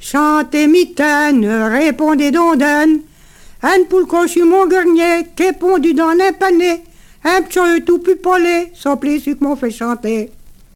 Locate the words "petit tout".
7.42-7.98